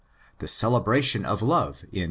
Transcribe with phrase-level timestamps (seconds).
[0.39, 1.99] The celebration of love in ¢.